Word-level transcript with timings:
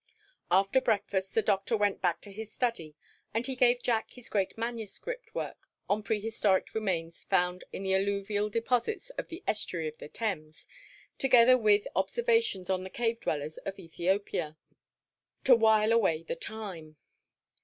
After 0.49 0.81
breakfast 0.81 1.35
the 1.35 1.43
Doctor 1.43 1.77
went 1.77 2.01
back 2.01 2.21
to 2.21 2.31
his 2.31 2.51
study 2.51 2.95
and 3.35 3.45
he 3.45 3.55
gave 3.55 3.83
Jack 3.83 4.09
his 4.09 4.29
great 4.29 4.57
manuscript 4.57 5.35
work 5.35 5.69
on 5.87 6.01
"Prehistoric 6.01 6.73
Remains 6.73 7.23
found 7.25 7.65
in 7.71 7.83
the 7.83 7.93
Alluvial 7.93 8.49
Deposit 8.49 9.11
of 9.19 9.27
the 9.27 9.43
Estuary 9.45 9.87
of 9.89 9.99
the 9.99 10.07
Thames, 10.09 10.65
together 11.19 11.55
with 11.55 11.85
Observations 11.95 12.67
on 12.67 12.83
the 12.83 12.89
Cave 12.89 13.19
dwellers 13.19 13.59
of 13.59 13.77
Ethiopia," 13.77 14.57
to 15.43 15.55
while 15.55 15.91
away 15.91 16.23
the 16.23 16.35
time. 16.35 16.95